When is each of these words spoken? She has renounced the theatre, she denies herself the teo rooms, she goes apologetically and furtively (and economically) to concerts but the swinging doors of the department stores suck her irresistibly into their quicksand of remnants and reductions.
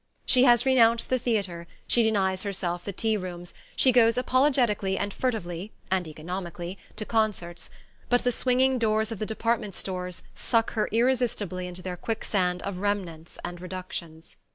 She 0.25 0.45
has 0.45 0.65
renounced 0.65 1.11
the 1.11 1.19
theatre, 1.19 1.67
she 1.85 2.01
denies 2.01 2.41
herself 2.41 2.83
the 2.83 2.91
teo 2.91 3.19
rooms, 3.19 3.53
she 3.75 3.91
goes 3.91 4.17
apologetically 4.17 4.97
and 4.97 5.13
furtively 5.13 5.73
(and 5.91 6.07
economically) 6.07 6.79
to 6.95 7.05
concerts 7.05 7.69
but 8.09 8.23
the 8.23 8.31
swinging 8.31 8.79
doors 8.79 9.11
of 9.11 9.19
the 9.19 9.27
department 9.27 9.75
stores 9.75 10.23
suck 10.33 10.71
her 10.71 10.89
irresistibly 10.91 11.67
into 11.67 11.83
their 11.83 11.97
quicksand 11.97 12.63
of 12.63 12.79
remnants 12.79 13.37
and 13.45 13.61
reductions. 13.61 14.37